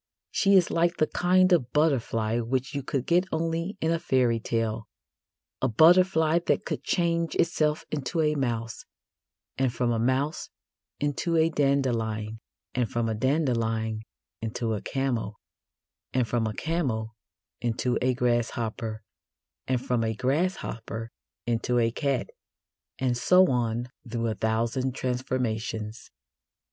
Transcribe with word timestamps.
She 0.31 0.55
is 0.55 0.71
like 0.71 0.97
the 0.97 1.05
kind 1.05 1.53
of 1.53 1.73
butterfly 1.73 2.39
which 2.39 2.73
you 2.73 2.81
could 2.81 3.05
get 3.05 3.27
only 3.31 3.77
in 3.81 3.91
a 3.91 3.99
fairy 3.99 4.39
tale 4.39 4.87
a 5.61 5.67
butterfly 5.67 6.39
that 6.47 6.65
could 6.65 6.83
change 6.83 7.35
itself 7.35 7.85
into 7.91 8.19
a 8.21 8.33
mouse, 8.33 8.83
and 9.59 9.71
from 9.71 9.91
a 9.91 9.99
mouse 9.99 10.49
into 10.99 11.37
a 11.37 11.51
dandelion, 11.51 12.39
and 12.73 12.89
from 12.91 13.07
a 13.07 13.13
dandelion 13.13 14.01
into 14.41 14.73
a 14.73 14.81
camel, 14.81 15.35
and 16.13 16.27
from 16.27 16.47
a 16.47 16.53
camel 16.55 17.13
into 17.61 17.99
a 18.01 18.15
grasshopper, 18.15 19.03
and 19.67 19.85
from 19.85 20.03
a 20.03 20.15
grasshopper 20.15 21.11
into 21.45 21.77
a 21.77 21.91
cat, 21.91 22.31
and 22.97 23.15
so 23.15 23.51
on 23.51 23.87
through 24.09 24.25
a 24.25 24.33
thousand 24.33 24.95
transformations. 24.95 26.09